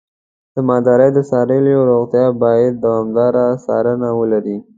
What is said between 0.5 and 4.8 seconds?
د مالدارۍ د څارویو روغتیا باید دوامداره څارنه ولري.